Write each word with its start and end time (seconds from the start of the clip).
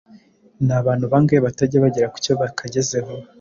Ni 0.65 0.73
abantu 0.81 1.03
bangahe 1.11 1.39
batajya 1.45 1.83
bagera 1.83 2.11
ku 2.13 2.17
cyo 2.23 2.33
bakagezeho 2.41 3.11